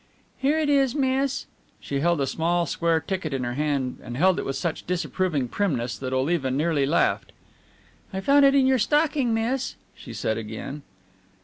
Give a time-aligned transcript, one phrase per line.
[0.39, 1.45] "Here it is, miss."
[1.79, 5.47] She held a small square ticket in her hand and held it with such disapproving
[5.47, 7.31] primness that Oliva nearly laughed.
[8.11, 10.81] "I found it in your stocking, miss," she said again.